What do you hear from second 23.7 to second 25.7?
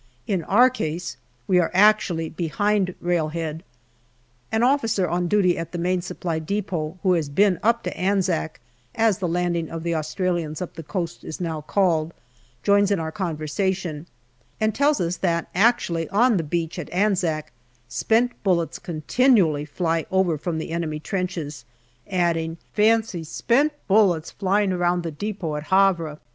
bullets flying round the depot at